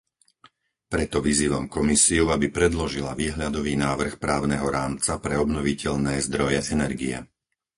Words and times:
Preto 0.93 1.17
vyzývam 1.27 1.65
Komisiu, 1.77 2.25
aby 2.35 2.45
predložila 2.57 3.11
výhľadový 3.21 3.73
návrh 3.85 4.13
právneho 4.25 4.65
rámca 4.77 5.13
pre 5.25 5.35
obnoviteľné 5.43 6.13
zdroje 6.27 6.57
energie. 6.75 7.17